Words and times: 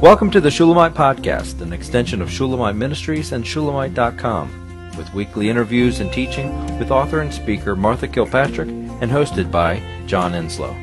Welcome 0.00 0.30
to 0.30 0.40
the 0.40 0.50
Shulamite 0.50 0.94
Podcast, 0.94 1.60
an 1.60 1.74
extension 1.74 2.22
of 2.22 2.30
Shulamite 2.30 2.74
Ministries 2.74 3.32
and 3.32 3.46
Shulamite.com, 3.46 4.94
with 4.96 5.12
weekly 5.12 5.50
interviews 5.50 6.00
and 6.00 6.10
teaching 6.10 6.78
with 6.78 6.90
author 6.90 7.20
and 7.20 7.30
speaker 7.30 7.76
Martha 7.76 8.08
Kilpatrick 8.08 8.70
and 8.70 9.10
hosted 9.10 9.50
by 9.50 9.82
John 10.06 10.32
Enslow. 10.32 10.74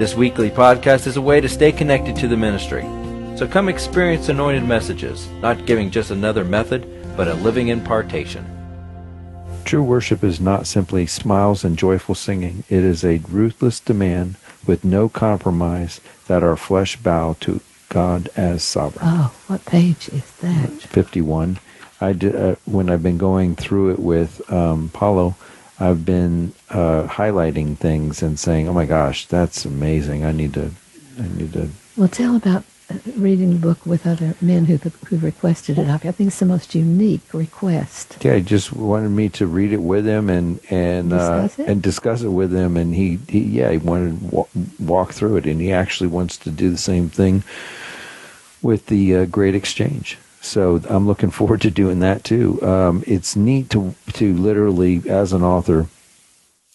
This 0.00 0.16
weekly 0.16 0.50
podcast 0.50 1.06
is 1.06 1.16
a 1.16 1.22
way 1.22 1.40
to 1.40 1.48
stay 1.48 1.70
connected 1.70 2.16
to 2.16 2.26
the 2.26 2.36
ministry. 2.36 2.82
So 3.36 3.46
come 3.46 3.68
experience 3.68 4.28
anointed 4.28 4.64
messages, 4.64 5.28
not 5.40 5.64
giving 5.64 5.88
just 5.88 6.10
another 6.10 6.44
method, 6.44 7.16
but 7.16 7.28
a 7.28 7.34
living 7.34 7.68
impartation. 7.68 8.44
True 9.64 9.84
worship 9.84 10.24
is 10.24 10.40
not 10.40 10.66
simply 10.66 11.06
smiles 11.06 11.62
and 11.62 11.78
joyful 11.78 12.16
singing. 12.16 12.64
It 12.68 12.82
is 12.82 13.04
a 13.04 13.18
ruthless 13.18 13.78
demand 13.78 14.34
with 14.66 14.82
no 14.82 15.08
compromise 15.08 16.00
that 16.26 16.42
our 16.42 16.56
flesh 16.56 16.96
bow 16.96 17.36
to 17.38 17.60
God 17.92 18.30
as 18.36 18.62
sovereign. 18.62 19.04
Oh, 19.06 19.34
what 19.48 19.64
page 19.66 20.08
is 20.08 20.30
that? 20.40 20.70
51. 20.70 21.58
I 22.00 22.12
did, 22.14 22.34
uh, 22.34 22.56
when 22.64 22.90
I've 22.90 23.02
been 23.02 23.18
going 23.18 23.54
through 23.54 23.90
it 23.90 23.98
with 23.98 24.50
um, 24.50 24.88
Paulo, 24.88 25.36
I've 25.78 26.04
been 26.04 26.52
uh, 26.70 27.06
highlighting 27.06 27.76
things 27.76 28.22
and 28.22 28.38
saying, 28.38 28.68
"Oh 28.68 28.72
my 28.72 28.86
gosh, 28.86 29.26
that's 29.26 29.64
amazing! 29.64 30.24
I 30.24 30.32
need 30.32 30.54
to, 30.54 30.70
I 31.18 31.22
need 31.36 31.52
to." 31.52 31.68
Well, 31.96 32.08
tell 32.08 32.36
about 32.36 32.64
reading 33.16 33.50
the 33.54 33.58
book 33.58 33.84
with 33.86 34.06
other 34.06 34.34
men 34.40 34.66
who 34.66 34.76
who 35.06 35.18
requested 35.18 35.78
it. 35.78 35.88
I 35.88 35.96
think 35.98 36.28
it's 36.28 36.38
the 36.40 36.46
most 36.46 36.74
unique 36.74 37.32
request. 37.32 38.18
Yeah, 38.22 38.36
he 38.36 38.42
just 38.42 38.72
wanted 38.72 39.10
me 39.10 39.28
to 39.30 39.46
read 39.46 39.72
it 39.72 39.82
with 39.82 40.06
him 40.06 40.28
and 40.28 40.60
and 40.70 41.12
uh, 41.12 41.42
Discuss 41.42 41.58
it? 41.58 41.68
and 41.70 41.82
discuss 41.82 42.22
it 42.22 42.28
with 42.28 42.52
him, 42.54 42.76
and 42.76 42.94
he, 42.94 43.18
he 43.28 43.40
yeah 43.40 43.70
he 43.70 43.78
wanted 43.78 44.18
to 44.20 44.26
walk, 44.26 44.48
walk 44.78 45.12
through 45.12 45.36
it, 45.36 45.46
and 45.46 45.60
he 45.60 45.72
actually 45.72 46.08
wants 46.08 46.36
to 46.38 46.50
do 46.50 46.70
the 46.70 46.78
same 46.78 47.08
thing 47.08 47.42
with 48.62 48.86
the 48.86 49.16
uh, 49.16 49.24
Great 49.26 49.54
Exchange. 49.54 50.18
So 50.40 50.80
I'm 50.88 51.06
looking 51.06 51.30
forward 51.30 51.60
to 51.62 51.70
doing 51.70 52.00
that 52.00 52.24
too. 52.24 52.60
Um, 52.62 53.04
it's 53.06 53.36
neat 53.36 53.70
to 53.70 53.94
to 54.14 54.34
literally, 54.34 55.02
as 55.08 55.32
an 55.32 55.42
author, 55.42 55.86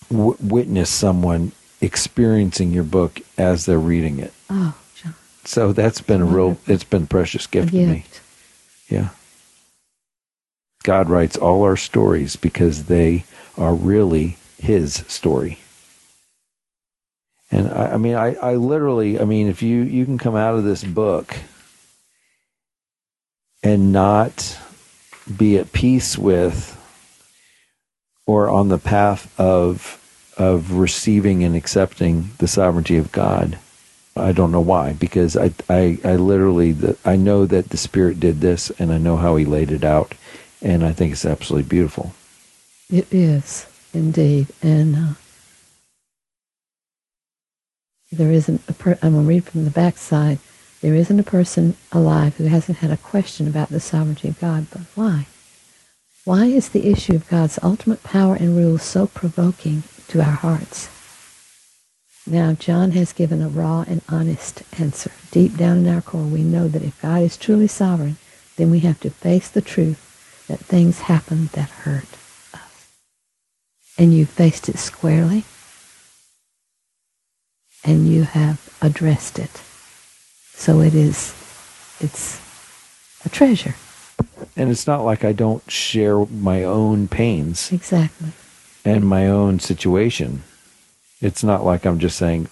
w- 0.10 0.38
witness 0.40 0.90
someone 0.90 1.52
experiencing 1.82 2.72
your 2.72 2.84
book 2.86 3.20
as 3.38 3.66
they're 3.66 3.78
reading 3.78 4.20
it. 4.20 4.34
Oh, 4.50 4.74
So 5.48 5.72
that's 5.72 6.02
been 6.02 6.22
a 6.22 6.26
real, 6.26 6.58
it's 6.68 6.84
been 6.84 7.04
a 7.04 7.08
precious 7.08 7.48
gift 7.48 7.70
to 7.70 7.88
me. 7.88 8.04
Yeah. 8.90 9.10
God 10.84 11.10
writes 11.10 11.38
all 11.38 11.64
our 11.64 11.78
stories 11.78 12.36
because 12.36 12.86
they 12.86 13.24
are 13.58 13.74
really 13.74 14.36
His 14.58 15.06
story. 15.08 15.60
And 17.50 17.70
I, 17.70 17.94
I 17.94 17.98
mean, 17.98 18.16
I, 18.16 18.36
I 18.36 18.56
literally, 18.56 19.22
I 19.22 19.24
mean, 19.24 19.48
if 19.48 19.62
you, 19.62 19.84
you 19.84 20.04
can 20.04 20.18
come 20.18 20.36
out 20.36 20.56
of 20.56 20.66
this 20.66 20.84
book 20.84 21.38
and 23.64 23.94
not 23.94 24.60
be 25.38 25.58
at 25.58 25.72
peace 25.72 26.18
with 26.18 26.74
or 28.26 28.50
on 28.50 28.68
the 28.68 28.78
path 28.78 29.34
of 29.40 30.04
of 30.38 30.74
receiving 30.74 31.42
and 31.44 31.56
accepting 31.56 32.32
the 32.40 32.48
sovereignty 32.50 32.98
of 32.98 33.14
God. 33.14 33.58
I 34.20 34.32
don't 34.32 34.52
know 34.52 34.62
why, 34.62 34.94
because 34.94 35.36
I, 35.38 35.52
I, 35.70 36.00
I 36.04 36.16
literally, 36.16 36.72
the, 36.72 36.98
I 37.06 37.16
know 37.16 37.46
that 37.46 37.70
the 37.70 37.78
Spirit 37.78 38.20
did 38.20 38.42
this, 38.42 38.70
and 38.80 38.92
I 38.92 38.98
know 38.98 39.18
how 39.18 39.36
He 39.36 39.46
laid 39.46 39.72
it 39.72 39.84
out, 39.84 40.14
and 40.62 40.84
I 40.84 40.94
think 40.94 41.12
it's 41.12 41.26
absolutely 41.26 41.68
beautiful. 41.68 42.14
It 42.90 43.08
is 43.12 43.68
indeed, 43.94 44.48
and 44.62 44.96
uh, 44.96 45.14
there 48.12 48.32
isn't 48.32 48.62
a 48.68 48.74
per- 48.74 49.00
I'm 49.02 49.14
going 49.14 49.24
to 49.26 49.30
read 49.30 49.46
from 49.46 49.66
the 49.66 49.72
backside. 49.72 50.40
There 50.82 50.96
isn't 50.96 51.20
a 51.20 51.24
person 51.24 51.76
alive 51.92 52.38
who 52.38 52.46
hasn't 52.46 52.78
had 52.78 52.92
a 52.92 52.98
question 52.98 53.48
about 53.48 53.70
the 53.70 53.80
sovereignty 53.80 54.30
of 54.30 54.40
God, 54.40 54.68
but 54.72 54.84
why? 54.96 55.28
Why 56.24 56.46
is 56.46 56.70
the 56.70 56.88
issue 56.88 57.16
of 57.16 57.30
God's 57.30 57.60
ultimate 57.64 58.04
power 58.04 58.36
and 58.36 58.56
rule 58.56 58.78
so 58.78 59.08
provoking 59.08 59.84
to 60.10 60.20
our 60.20 60.32
hearts? 60.32 60.90
Now, 62.30 62.54
John 62.54 62.92
has 62.92 63.14
given 63.14 63.42
a 63.42 63.48
raw 63.48 63.86
and 63.88 64.02
honest 64.10 64.64
answer. 64.78 65.12
Deep 65.32 65.56
down 65.56 65.78
in 65.78 65.88
our 65.88 66.02
core, 66.02 66.24
we 66.24 66.44
know 66.44 66.68
that 66.68 66.82
if 66.84 67.02
God 67.02 67.22
is 67.22 67.38
truly 67.38 67.68
sovereign, 67.68 68.18
then 68.58 68.70
we 68.70 68.80
have 68.80 69.00
to 69.02 69.10
face 69.10 69.48
the 69.50 69.62
truth 69.62 70.46
that 70.50 70.60
things 70.60 71.02
happen 71.02 71.50
that 71.54 71.70
hurt 71.70 72.08
us. 72.54 72.90
And 73.98 74.14
you 74.14 74.26
faced 74.26 74.68
it 74.68 74.78
squarely, 74.78 75.46
and 77.86 78.08
you 78.10 78.24
have 78.24 78.76
addressed 78.82 79.40
it. 79.40 79.62
So 80.54 80.82
it 80.82 80.94
is, 80.94 81.34
it's 82.02 82.42
a 83.26 83.30
treasure. 83.30 83.76
And 84.58 84.70
it's 84.70 84.86
not 84.88 85.06
like 85.06 85.24
I 85.24 85.32
don't 85.32 85.70
share 85.72 86.26
my 86.26 86.64
own 86.66 87.08
pains 87.08 87.72
Exactly. 87.72 88.32
and 88.84 89.08
my 89.08 89.28
own 89.28 89.60
situation. 89.60 90.44
It's 91.22 91.44
not 91.44 91.66
like 91.66 91.86
I'm 91.86 92.00
just 92.00 92.18
saying, 92.18 92.48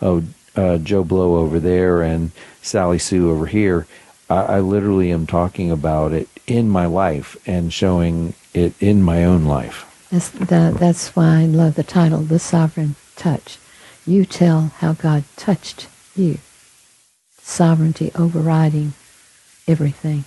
oh, 0.00 0.22
uh, 0.56 0.78
Joe 0.78 1.04
Blow 1.04 1.36
over 1.36 1.60
there 1.60 2.02
and 2.02 2.32
Sally 2.62 2.98
Sue 2.98 3.30
over 3.30 3.46
here. 3.46 3.86
I, 4.28 4.36
I 4.36 4.60
literally 4.60 5.12
am 5.12 5.26
talking 5.26 5.70
about 5.70 6.12
it 6.12 6.28
in 6.46 6.68
my 6.68 6.86
life 6.86 7.36
and 7.46 7.72
showing 7.72 8.34
it 8.54 8.74
in 8.80 9.02
my 9.02 9.24
own 9.24 9.44
life. 9.44 9.86
That's, 10.10 10.30
that, 10.30 10.74
that's 10.74 11.14
why 11.14 11.42
I 11.42 11.44
love 11.44 11.76
the 11.76 11.84
title, 11.84 12.20
The 12.20 12.38
Sovereign 12.38 12.96
Touch. 13.16 13.58
You 14.06 14.24
tell 14.24 14.72
how 14.78 14.94
God 14.94 15.24
touched 15.36 15.88
you. 16.16 16.38
Sovereignty 17.38 18.10
overriding 18.14 18.94
everything. 19.68 20.24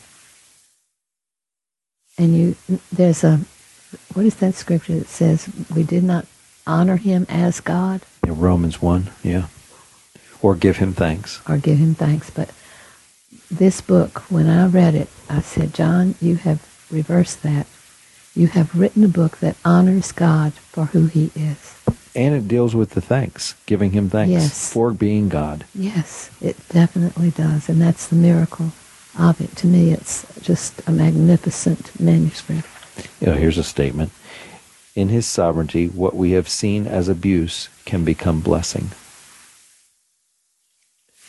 And 2.18 2.38
you, 2.38 2.56
there's 2.92 3.24
a, 3.24 3.42
what 4.14 4.26
is 4.26 4.36
that 4.36 4.54
scripture 4.54 5.00
that 5.00 5.08
says 5.08 5.50
we 5.76 5.84
did 5.84 6.04
not 6.04 6.26
honor 6.66 6.98
him 6.98 7.26
as 7.30 7.60
God 7.60 8.02
Yeah, 8.26 8.34
Romans 8.36 8.82
1, 8.82 9.10
yeah. 9.24 9.48
Or 10.42 10.56
give 10.56 10.78
him 10.78 10.94
thanks. 10.94 11.42
or 11.48 11.58
give 11.58 11.78
him 11.78 11.96
thanks? 11.96 12.30
But 12.30 12.50
this 13.50 13.82
book, 13.82 14.20
when 14.32 14.48
I 14.50 14.68
read 14.68 14.96
it, 14.96 15.10
I 15.30 15.42
said, 15.42 15.74
John, 15.74 16.16
you 16.22 16.36
have 16.38 16.62
reversed 16.92 17.44
that. 17.44 17.68
You 18.36 18.48
have 18.48 18.76
written 18.78 19.04
a 19.04 19.08
book 19.08 19.38
that 19.40 19.56
honors 19.64 20.12
God 20.12 20.54
for 20.54 20.86
who 20.86 21.06
he 21.06 21.32
is. 21.36 21.76
And 22.16 22.36
it 22.36 22.48
deals 22.48 22.76
with 22.76 22.92
the 22.92 23.02
thanks, 23.02 23.56
giving 23.66 23.92
him 23.92 24.10
thanks 24.10 24.32
Yes. 24.32 24.72
for 24.74 24.92
being 24.92 25.30
God. 25.30 25.66
Yes, 25.74 26.30
it 26.42 26.58
definitely 26.70 27.32
does. 27.32 27.70
And 27.70 27.82
that's 27.82 28.08
the 28.08 28.16
miracle 28.16 28.72
of 29.18 29.40
it. 29.42 29.56
To 29.58 29.68
me, 29.68 29.92
it's 29.92 30.26
just 30.42 30.82
a 30.88 30.92
magnificent 30.92 32.00
manuscript. 32.00 32.68
You 33.22 33.28
know, 33.28 33.34
here's 33.34 33.58
a 33.58 33.64
statement. 33.64 34.12
In 34.96 35.10
his 35.10 35.26
sovereignty, 35.26 35.88
what 35.88 36.16
we 36.16 36.32
have 36.32 36.48
seen 36.48 36.86
as 36.86 37.10
abuse 37.10 37.70
can 37.86 38.04
become 38.06 38.42
blessing. 38.42 38.92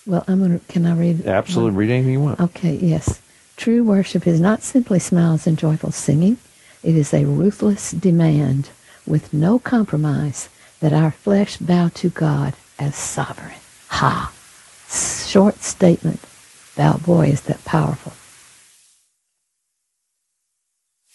Well, 0.07 0.23
I'm 0.29 0.59
to, 0.59 0.65
can 0.67 0.85
I 0.85 0.95
read? 0.95 1.27
Absolutely, 1.27 1.79
read 1.79 1.91
anything 1.91 2.13
you 2.13 2.21
want. 2.21 2.41
Okay, 2.41 2.75
yes. 2.75 3.23
True 3.57 3.83
worship 3.83 4.27
is 4.27 4.39
not 4.39 4.63
simply 4.63 4.99
smiles 4.99 5.47
and 5.47 5.59
joyful 5.59 5.93
singing. 5.93 6.37
It 6.83 6.95
is 6.95 7.15
a 7.15 7.25
ruthless 7.25 7.93
demand 7.93 8.69
with 9.07 9.33
no 9.33 9.59
compromise 9.59 10.51
that 10.81 10.93
our 10.93 11.11
flesh 11.11 11.57
bow 11.57 11.89
to 11.95 12.11
God 12.11 12.55
as 12.79 12.95
sovereign. 12.97 13.55
Ha! 13.89 14.31
Short 15.27 15.63
statement. 15.63 16.21
Thou 16.77 16.99
boy, 16.99 17.29
is 17.29 17.43
that 17.43 17.65
powerful. 17.65 18.13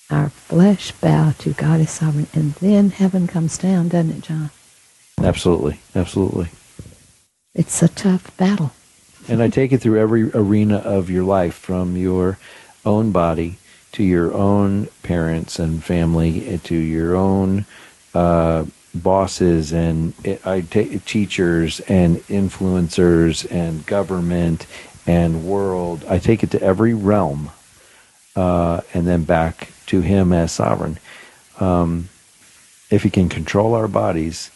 Our 0.09 0.29
flesh 0.29 0.91
bow 0.93 1.33
to 1.39 1.53
God 1.53 1.81
as 1.81 1.91
sovereign, 1.91 2.27
and 2.33 2.53
then 2.55 2.89
heaven 2.89 3.27
comes 3.27 3.57
down, 3.59 3.89
doesn't 3.89 4.11
it, 4.11 4.21
John? 4.21 4.49
Absolutely, 5.21 5.79
absolutely. 5.95 6.49
It's 7.53 7.83
a 7.83 7.87
tough 7.89 8.35
battle. 8.35 8.71
And 9.27 9.43
I 9.43 9.49
take 9.49 9.71
it 9.71 9.79
through 9.79 9.99
every 9.99 10.31
arena 10.31 10.77
of 10.77 11.11
your 11.11 11.23
life, 11.23 11.53
from 11.53 11.95
your 11.95 12.39
own 12.85 13.11
body 13.11 13.57
to 13.91 14.03
your 14.03 14.33
own 14.33 14.87
parents 15.03 15.59
and 15.59 15.83
family, 15.83 16.47
eh, 16.47 16.57
to 16.63 16.75
your 16.75 17.15
own 17.15 17.65
uh, 18.13 18.65
bosses 18.95 19.71
and 19.71 20.13
eh, 20.25 20.37
I 20.45 20.61
take 20.61 21.05
teachers 21.05 21.79
and 21.81 22.17
influencers 22.27 23.49
and 23.51 23.85
government 23.85 24.65
and 25.05 25.45
world. 25.45 26.05
I 26.07 26.19
take 26.19 26.43
it 26.43 26.51
to 26.51 26.61
every 26.61 26.93
realm, 26.93 27.51
uh, 28.35 28.81
and 28.93 29.07
then 29.07 29.23
back 29.23 29.71
to 29.89 30.01
Him 30.01 30.33
as 30.33 30.51
sovereign. 30.51 30.97
Um, 31.59 32.09
if 32.89 33.03
He 33.03 33.09
can 33.09 33.29
control 33.29 33.75
our 33.75 33.87
bodies, 33.87 34.51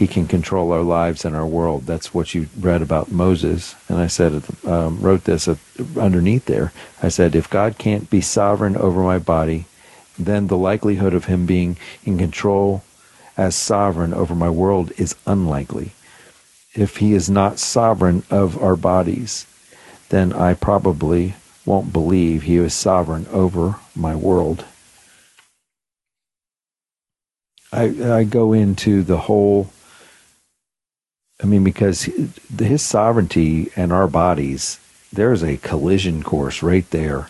he 0.00 0.06
can 0.06 0.26
control 0.26 0.72
our 0.72 0.82
lives 0.82 1.24
and 1.24 1.34
our 1.34 1.46
world. 1.46 1.84
That's 1.84 2.14
what 2.14 2.34
you 2.34 2.46
read 2.58 2.80
about 2.80 3.10
Moses. 3.10 3.74
And 3.88 3.98
I 3.98 4.06
said, 4.06 4.42
um, 4.64 5.00
wrote 5.00 5.24
this 5.24 5.48
underneath 5.96 6.46
there. 6.46 6.72
I 7.02 7.08
said, 7.08 7.34
if 7.34 7.50
God 7.50 7.76
can't 7.76 8.08
be 8.08 8.20
sovereign 8.20 8.76
over 8.76 9.02
my 9.02 9.18
body, 9.18 9.66
then 10.18 10.46
the 10.46 10.56
likelihood 10.56 11.12
of 11.12 11.24
him 11.26 11.44
being 11.44 11.76
in 12.04 12.18
control 12.18 12.82
as 13.36 13.54
sovereign 13.54 14.14
over 14.14 14.34
my 14.34 14.48
world 14.48 14.92
is 14.96 15.16
unlikely. 15.26 15.92
If 16.72 16.98
he 16.98 17.12
is 17.12 17.28
not 17.28 17.58
sovereign 17.58 18.22
of 18.30 18.62
our 18.62 18.76
bodies, 18.76 19.46
then 20.10 20.32
I 20.32 20.54
probably 20.54 21.34
won't 21.64 21.92
believe 21.92 22.42
he 22.42 22.56
is 22.56 22.74
sovereign 22.74 23.26
over 23.30 23.76
my 23.94 24.14
world. 24.14 24.64
I, 27.72 28.18
I 28.18 28.24
go 28.24 28.52
into 28.52 29.02
the 29.02 29.18
whole, 29.18 29.70
I 31.42 31.46
mean, 31.46 31.62
because 31.62 32.08
his 32.58 32.82
sovereignty 32.82 33.70
and 33.76 33.92
our 33.92 34.08
bodies, 34.08 34.80
there's 35.12 35.42
a 35.44 35.58
collision 35.58 36.22
course 36.22 36.62
right 36.62 36.88
there 36.90 37.28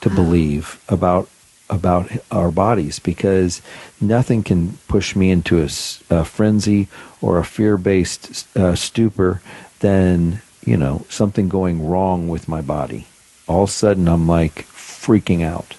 to 0.00 0.10
believe 0.10 0.82
about 0.88 1.28
about 1.68 2.10
our 2.32 2.50
bodies 2.50 2.98
because 2.98 3.62
nothing 4.00 4.42
can 4.42 4.76
push 4.88 5.14
me 5.14 5.30
into 5.30 5.60
a, 5.60 5.68
a 6.10 6.24
frenzy 6.24 6.88
or 7.22 7.38
a 7.38 7.44
fear-based 7.44 8.56
uh, 8.56 8.74
stupor 8.74 9.40
than 9.78 10.42
you 10.64 10.76
know 10.76 11.06
something 11.08 11.48
going 11.48 11.86
wrong 11.86 12.26
with 12.28 12.48
my 12.48 12.60
body 12.60 13.06
all 13.50 13.64
of 13.64 13.68
a 13.68 13.72
sudden 13.72 14.08
i'm 14.08 14.26
like 14.26 14.64
freaking 14.66 15.42
out 15.42 15.76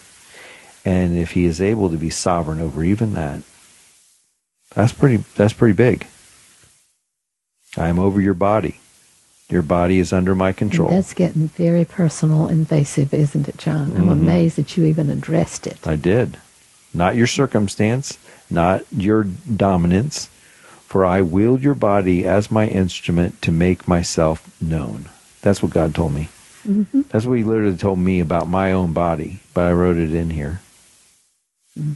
and 0.84 1.18
if 1.18 1.32
he 1.32 1.46
is 1.46 1.62
able 1.62 1.90
to 1.90 1.98
be 1.98 2.10
sovereign 2.10 2.60
over 2.60 2.84
even 2.84 3.14
that 3.14 3.42
that's 4.76 4.94
pretty 4.94 5.24
that's 5.36 5.54
pretty 5.54 5.74
big 5.74 6.06
i'm 7.78 8.00
over 8.00 8.20
your 8.20 8.34
body 8.34 8.82
your 9.52 9.62
body 9.62 10.00
is 10.00 10.14
under 10.14 10.34
my 10.34 10.54
control. 10.54 10.88
And 10.88 10.98
that's 10.98 11.14
getting 11.14 11.50
very 11.50 11.84
personal, 11.84 12.48
invasive, 12.48 13.14
isn't 13.14 13.50
it, 13.50 13.58
John? 13.58 13.92
I'm 13.92 14.04
mm-hmm. 14.04 14.10
amazed 14.10 14.56
that 14.56 14.78
you 14.78 14.86
even 14.86 15.10
addressed 15.10 15.68
it. 15.68 15.86
I 15.86 15.98
did. 15.98 16.38
Not 16.94 17.18
your 17.18 17.28
circumstance, 17.28 18.18
not 18.50 18.86
your 18.96 19.24
dominance, 19.24 20.28
for 20.86 21.06
I 21.06 21.22
wield 21.22 21.62
your 21.64 21.76
body 21.76 22.26
as 22.26 22.50
my 22.50 22.68
instrument 22.68 23.42
to 23.42 23.52
make 23.52 23.88
myself 23.88 24.50
known. 24.62 25.10
That's 25.42 25.62
what 25.62 25.74
God 25.74 25.94
told 25.94 26.14
me. 26.14 26.30
Mm-hmm. 26.68 27.02
That's 27.10 27.26
what 27.26 27.38
He 27.38 27.44
literally 27.44 27.78
told 27.78 28.00
me 28.00 28.20
about 28.20 28.48
my 28.48 28.72
own 28.72 28.94
body, 28.94 29.40
but 29.54 29.66
I 29.66 29.74
wrote 29.74 29.98
it 29.98 30.14
in 30.14 30.30
here. 30.30 30.62
Mm-hmm. 31.78 31.94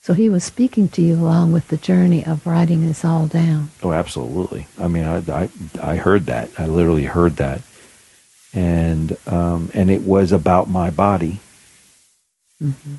So 0.00 0.14
he 0.14 0.30
was 0.30 0.42
speaking 0.42 0.88
to 0.90 1.02
you 1.02 1.16
along 1.16 1.52
with 1.52 1.68
the 1.68 1.76
journey 1.76 2.24
of 2.24 2.46
writing 2.46 2.86
this 2.86 3.04
all 3.04 3.26
down. 3.26 3.70
Oh, 3.82 3.92
absolutely. 3.92 4.66
I 4.80 4.88
mean, 4.88 5.04
I, 5.04 5.18
I, 5.30 5.50
I 5.82 5.96
heard 5.96 6.24
that. 6.26 6.48
I 6.56 6.66
literally 6.66 7.04
heard 7.04 7.36
that. 7.36 7.60
And, 8.54 9.18
um, 9.26 9.70
and 9.74 9.90
it 9.90 10.02
was 10.02 10.32
about 10.32 10.70
my 10.70 10.88
body. 10.88 11.40
Mm-hmm. 12.62 12.94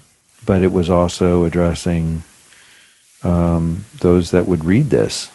But 0.46 0.62
it 0.62 0.72
was 0.72 0.88
also 0.88 1.46
addressing 1.46 2.22
um, 3.24 3.86
those 4.02 4.30
that 4.30 4.46
would 4.46 4.64
read 4.64 4.92
this. 4.92 5.32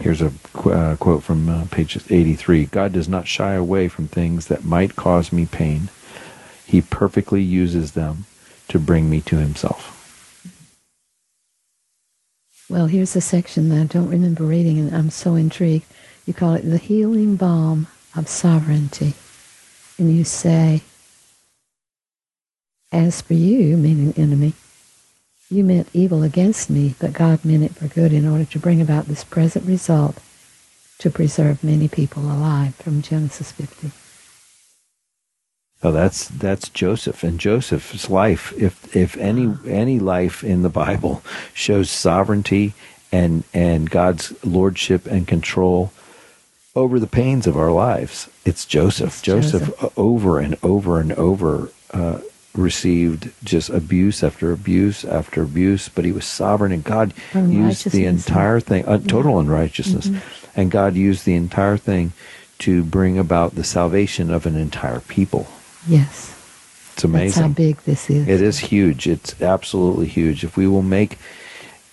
Here's 0.00 0.22
a 0.22 0.32
uh, 0.54 0.96
quote 0.96 1.24
from 1.24 1.48
uh, 1.48 1.66
page 1.70 1.98
83 2.08 2.66
God 2.66 2.92
does 2.92 3.08
not 3.08 3.26
shy 3.26 3.54
away 3.54 3.88
from 3.88 4.06
things 4.06 4.46
that 4.46 4.64
might 4.64 4.96
cause 4.96 5.32
me 5.32 5.46
pain, 5.46 5.88
He 6.66 6.80
perfectly 6.80 7.42
uses 7.42 7.92
them 7.92 8.26
to 8.68 8.78
bring 8.78 9.10
me 9.10 9.20
to 9.22 9.36
himself. 9.36 9.94
Well, 12.70 12.86
here's 12.86 13.16
a 13.16 13.20
section 13.20 13.70
that 13.70 13.80
I 13.80 13.84
don't 13.84 14.10
remember 14.10 14.44
reading, 14.44 14.78
and 14.78 14.94
I'm 14.94 15.10
so 15.10 15.34
intrigued. 15.34 15.86
You 16.26 16.34
call 16.34 16.54
it 16.54 16.62
the 16.62 16.76
healing 16.76 17.36
balm 17.36 17.86
of 18.14 18.28
sovereignty. 18.28 19.14
And 19.98 20.14
you 20.14 20.22
say, 20.22 20.82
As 22.92 23.22
for 23.22 23.34
you, 23.34 23.76
meaning 23.78 24.12
enemy, 24.16 24.52
you 25.50 25.64
meant 25.64 25.88
evil 25.92 26.22
against 26.22 26.68
me, 26.68 26.94
but 26.98 27.12
God 27.12 27.44
meant 27.44 27.64
it 27.64 27.74
for 27.74 27.88
good 27.88 28.12
in 28.12 28.26
order 28.26 28.44
to 28.44 28.58
bring 28.58 28.80
about 28.80 29.06
this 29.06 29.24
present 29.24 29.64
result 29.66 30.18
to 30.98 31.10
preserve 31.10 31.64
many 31.64 31.88
people 31.88 32.24
alive 32.24 32.74
from 32.74 33.02
Genesis 33.02 33.52
50. 33.52 33.92
Oh, 35.82 35.92
that's 35.92 36.26
that's 36.26 36.68
Joseph 36.68 37.22
and 37.22 37.38
Joseph's 37.38 38.10
life. 38.10 38.52
If 38.56 38.96
if 38.96 39.16
any 39.16 39.54
any 39.64 40.00
life 40.00 40.42
in 40.42 40.62
the 40.62 40.68
Bible 40.68 41.22
shows 41.54 41.88
sovereignty 41.88 42.74
and 43.12 43.44
and 43.54 43.88
God's 43.88 44.34
lordship 44.44 45.06
and 45.06 45.26
control 45.28 45.92
over 46.74 46.98
the 46.98 47.06
pains 47.06 47.46
of 47.46 47.56
our 47.56 47.70
lives, 47.70 48.28
it's 48.44 48.66
Joseph. 48.66 49.08
It's 49.08 49.22
Joseph, 49.22 49.68
Joseph, 49.68 49.98
over 49.98 50.40
and 50.40 50.56
over 50.64 51.00
and 51.00 51.12
over 51.12 51.70
uh, 51.92 52.18
received 52.58 53.30
just 53.44 53.70
abuse 53.70 54.22
after 54.22 54.52
abuse 54.52 55.04
after 55.04 55.42
abuse, 55.42 55.88
but 55.88 56.04
he 56.04 56.12
was 56.12 56.24
sovereign, 56.24 56.72
and 56.72 56.84
God 56.84 57.14
used 57.34 57.90
the 57.90 58.04
entire 58.04 58.60
thing, 58.60 58.84
uh, 58.86 58.98
total 58.98 59.34
yeah. 59.34 59.40
unrighteousness, 59.40 60.08
mm-hmm. 60.08 60.60
and 60.60 60.70
God 60.70 60.94
used 60.94 61.24
the 61.24 61.34
entire 61.34 61.76
thing 61.76 62.12
to 62.60 62.82
bring 62.82 63.18
about 63.18 63.54
the 63.54 63.64
salvation 63.64 64.30
of 64.30 64.44
an 64.44 64.56
entire 64.56 65.00
people. 65.00 65.46
Yes. 65.86 66.34
It's 66.94 67.04
amazing. 67.04 67.26
That's 67.26 67.36
how 67.36 67.54
big 67.54 67.76
this 67.82 68.10
is. 68.10 68.26
It 68.26 68.42
is 68.42 68.58
huge. 68.58 69.06
It's 69.06 69.40
absolutely 69.40 70.06
huge. 70.06 70.42
If 70.42 70.56
we 70.56 70.66
will 70.66 70.82
make 70.82 71.16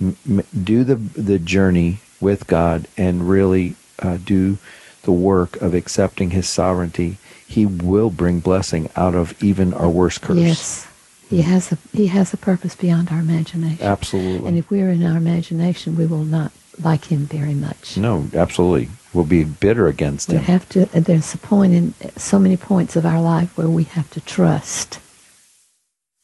m- 0.01 0.15
do 0.63 0.83
the 0.83 0.95
the 0.95 1.37
journey 1.37 1.99
with 2.19 2.47
God 2.47 2.87
and 2.97 3.29
really 3.29 3.75
uh, 3.99 4.17
do 4.17 4.57
the 5.03 5.11
work 5.11 5.61
of 5.61 5.75
accepting 5.75 6.31
His 6.31 6.49
sovereignty, 6.49 7.17
He 7.47 7.65
will 7.65 8.09
bring 8.09 8.39
blessing 8.39 8.89
out 8.95 9.15
of 9.15 9.41
even 9.43 9.73
our 9.73 9.89
worst 9.89 10.21
curse. 10.21 10.37
Yes, 10.37 10.87
He 11.29 11.41
has 11.43 11.71
a 11.71 11.77
He 11.93 12.07
has 12.07 12.33
a 12.33 12.37
purpose 12.37 12.75
beyond 12.75 13.09
our 13.11 13.19
imagination. 13.19 13.85
Absolutely. 13.85 14.47
And 14.47 14.57
if 14.57 14.69
we're 14.69 14.89
in 14.89 15.03
our 15.03 15.17
imagination, 15.17 15.95
we 15.95 16.05
will 16.05 16.23
not 16.25 16.51
like 16.81 17.05
Him 17.05 17.25
very 17.25 17.53
much. 17.53 17.97
No, 17.97 18.27
absolutely 18.33 18.89
We'll 19.15 19.23
be 19.23 19.45
bitter 19.45 19.87
against 19.87 20.27
we 20.27 20.35
him. 20.35 20.43
have 20.43 20.67
to. 20.69 20.87
There's 20.87 21.33
a 21.33 21.37
point 21.37 21.73
in 21.73 21.93
so 22.17 22.37
many 22.37 22.57
points 22.57 22.97
of 22.97 23.05
our 23.05 23.21
life 23.21 23.57
where 23.57 23.69
we 23.69 23.85
have 23.85 24.09
to 24.11 24.19
trust 24.19 24.99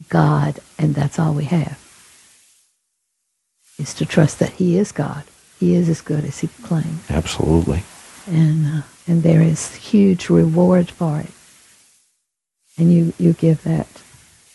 God, 0.10 0.60
and 0.78 0.94
that's 0.94 1.18
all 1.18 1.34
we 1.34 1.46
have. 1.46 1.80
Is 3.80 3.94
to 3.94 4.06
trust 4.06 4.40
that 4.40 4.50
He 4.52 4.78
is 4.78 4.92
God. 4.92 5.24
He 5.58 5.74
is 5.74 5.88
as 5.88 6.02
good 6.02 6.26
as 6.26 6.40
He 6.40 6.48
claims. 6.48 7.10
Absolutely. 7.10 7.84
And 8.28 8.68
uh, 8.68 8.82
and 9.08 9.24
there 9.24 9.42
is 9.42 9.76
huge 9.76 10.30
reward 10.30 10.90
for 10.90 11.20
it. 11.20 11.32
And 12.78 12.92
you 12.94 13.14
you 13.18 13.34
give 13.34 13.64
that 13.64 13.88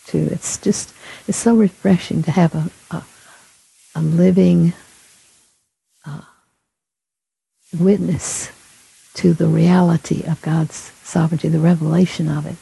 to. 0.06 0.18
It's 0.18 0.58
just 0.58 0.94
it's 1.28 1.38
so 1.38 1.54
refreshing 1.54 2.22
to 2.24 2.30
have 2.30 2.54
a 2.54 2.70
a, 2.90 3.04
a 3.94 4.00
living. 4.02 4.72
Uh, 6.04 6.20
witness 7.78 8.50
to 9.14 9.32
the 9.32 9.46
reality 9.46 10.22
of 10.24 10.40
God's 10.42 10.92
sovereignty, 11.02 11.48
the 11.48 11.58
revelation 11.58 12.28
of 12.28 12.46
it. 12.46 12.56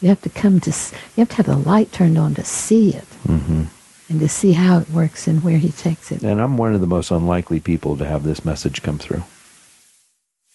You 0.00 0.08
have 0.08 0.20
to 0.22 0.28
come 0.28 0.60
to, 0.60 0.70
you 0.70 1.20
have 1.22 1.28
to 1.30 1.36
have 1.36 1.46
the 1.46 1.56
light 1.56 1.92
turned 1.92 2.18
on 2.18 2.34
to 2.34 2.44
see 2.44 2.90
it. 2.90 3.06
Mm-hmm. 3.26 3.64
And 4.10 4.20
to 4.20 4.28
see 4.28 4.52
how 4.52 4.80
it 4.80 4.90
works 4.90 5.26
and 5.26 5.42
where 5.42 5.56
he 5.56 5.70
takes 5.70 6.12
it. 6.12 6.22
And 6.22 6.38
I'm 6.38 6.58
one 6.58 6.74
of 6.74 6.82
the 6.82 6.86
most 6.86 7.10
unlikely 7.10 7.58
people 7.58 7.96
to 7.96 8.04
have 8.04 8.22
this 8.22 8.44
message 8.44 8.82
come 8.82 8.98
through. 8.98 9.24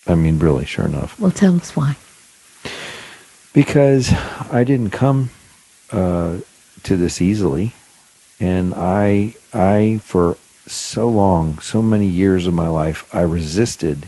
I 0.09 0.15
mean, 0.15 0.39
really, 0.39 0.65
sure 0.65 0.85
enough. 0.85 1.19
Well, 1.19 1.31
tell 1.31 1.55
us 1.55 1.75
why. 1.75 1.95
Because 3.53 4.11
I 4.51 4.63
didn't 4.63 4.89
come 4.89 5.29
uh, 5.91 6.39
to 6.83 6.97
this 6.97 7.21
easily, 7.21 7.73
and 8.39 8.73
I, 8.75 9.35
I 9.53 9.99
for 10.03 10.37
so 10.65 11.09
long, 11.09 11.59
so 11.59 11.81
many 11.81 12.07
years 12.07 12.47
of 12.47 12.53
my 12.53 12.67
life, 12.67 13.09
I 13.13 13.21
resisted 13.21 14.07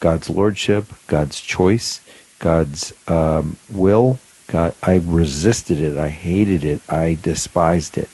God's 0.00 0.30
lordship, 0.30 0.86
God's 1.06 1.40
choice, 1.40 2.00
God's 2.38 2.92
um, 3.08 3.56
will. 3.70 4.18
God, 4.46 4.74
I 4.82 4.96
resisted 5.04 5.80
it. 5.80 5.98
I 5.98 6.08
hated 6.08 6.64
it. 6.64 6.80
I 6.88 7.18
despised 7.20 7.98
it. 7.98 8.08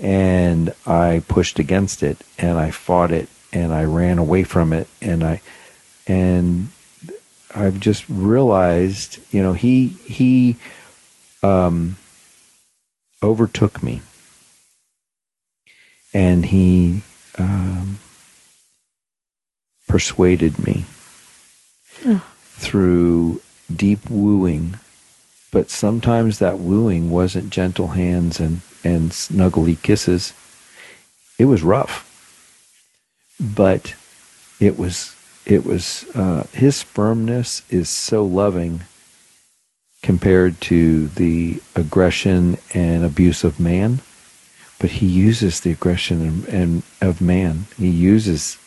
And 0.00 0.72
I 0.86 1.22
pushed 1.28 1.58
against 1.58 2.02
it 2.02 2.18
and 2.38 2.56
I 2.56 2.70
fought 2.70 3.10
it 3.10 3.28
and 3.52 3.72
I 3.72 3.84
ran 3.84 4.18
away 4.18 4.44
from 4.44 4.72
it 4.72 4.86
and 5.02 5.24
I 5.24 5.40
and 6.08 6.68
I've 7.54 7.78
just 7.78 8.08
realized, 8.08 9.20
you 9.30 9.42
know, 9.42 9.52
he 9.52 9.88
he 9.88 10.56
um 11.42 11.96
overtook 13.22 13.82
me 13.82 14.00
and 16.14 16.46
he 16.46 17.02
um, 17.38 17.98
persuaded 19.86 20.58
me 20.64 20.84
oh. 22.06 22.24
through 22.42 23.40
deep 23.74 24.08
wooing. 24.10 24.78
But 25.50 25.70
sometimes 25.70 26.38
that 26.38 26.58
wooing 26.58 27.10
wasn't 27.10 27.50
gentle 27.50 27.88
hands 27.88 28.38
and, 28.40 28.60
and 28.84 29.10
snuggly 29.10 29.80
kisses. 29.80 30.32
It 31.38 31.46
was 31.46 31.62
rough. 31.62 32.04
But 33.40 33.94
it 34.60 34.78
was 34.78 35.14
it 35.48 35.64
was 35.64 36.04
uh, 36.14 36.44
his 36.52 36.82
firmness 36.82 37.62
is 37.70 37.88
so 37.88 38.24
loving 38.24 38.82
compared 40.02 40.60
to 40.60 41.08
the 41.08 41.60
aggression 41.74 42.56
and 42.72 43.04
abuse 43.04 43.42
of 43.42 43.58
man 43.58 44.00
but 44.78 44.90
he 44.90 45.06
uses 45.06 45.60
the 45.60 45.72
aggression 45.72 46.22
and, 46.22 46.44
and 46.48 46.82
of 47.00 47.20
man. 47.20 47.66
He 47.76 47.88
uses 47.88 48.58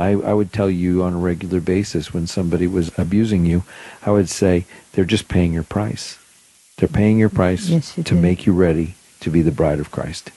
I, 0.00 0.10
I 0.10 0.32
would 0.32 0.52
tell 0.52 0.70
you 0.70 1.02
on 1.02 1.14
a 1.14 1.18
regular 1.18 1.60
basis 1.60 2.14
when 2.14 2.28
somebody 2.28 2.68
was 2.68 2.96
abusing 2.96 3.44
you, 3.44 3.64
I 4.06 4.12
would 4.12 4.28
say 4.28 4.64
they're 4.92 5.04
just 5.04 5.26
paying 5.26 5.52
your 5.52 5.64
price. 5.64 6.18
They're 6.76 6.88
paying 6.88 7.18
your 7.18 7.28
price 7.30 7.68
Yes, 7.68 7.98
you 7.98 8.04
to 8.04 8.14
did. 8.14 8.22
make 8.22 8.46
you 8.46 8.52
ready 8.52 8.94
to 9.20 9.30
be 9.30 9.42
the 9.42 9.50
bride 9.50 9.80
of 9.80 9.90
Christ. 9.90 10.30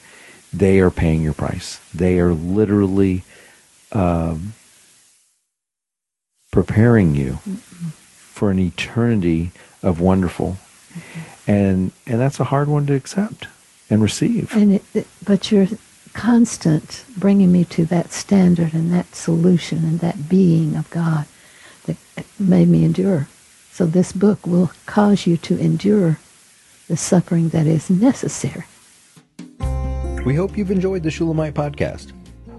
They 0.51 0.79
are 0.79 0.89
paying 0.89 1.21
your 1.21 1.33
price. 1.33 1.79
They 1.93 2.19
are 2.19 2.33
literally 2.33 3.23
um, 3.91 4.53
preparing 6.51 7.15
you 7.15 7.35
for 8.33 8.51
an 8.51 8.59
eternity 8.59 9.51
of 9.81 9.99
wonderful, 9.99 10.57
and 11.47 11.91
and 12.05 12.19
that's 12.19 12.39
a 12.39 12.45
hard 12.45 12.67
one 12.67 12.85
to 12.87 12.93
accept 12.93 13.47
and 13.89 14.01
receive. 14.01 14.53
And 14.55 14.73
it, 14.73 14.83
it- 14.93 15.07
but 15.25 15.51
your 15.51 15.67
constant 16.13 17.05
bringing 17.17 17.51
me 17.51 17.63
to 17.63 17.85
that 17.85 18.11
standard 18.11 18.73
and 18.73 18.91
that 18.93 19.15
solution 19.15 19.77
and 19.79 19.99
that 20.01 20.27
being 20.27 20.75
of 20.75 20.89
God 20.89 21.25
that 21.85 21.95
made 22.37 22.67
me 22.67 22.83
endure. 22.83 23.27
So 23.71 23.85
this 23.85 24.11
book 24.11 24.45
will 24.45 24.71
cause 24.85 25.25
you 25.25 25.37
to 25.37 25.57
endure 25.57 26.19
the 26.89 26.97
suffering 26.97 27.49
that 27.49 27.65
is 27.65 27.89
necessary. 27.89 28.65
We 30.25 30.35
hope 30.35 30.57
you've 30.57 30.69
enjoyed 30.69 31.03
the 31.03 31.11
Shulamite 31.11 31.53
podcast. 31.53 32.11